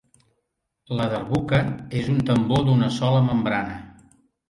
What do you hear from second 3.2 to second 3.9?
membrana.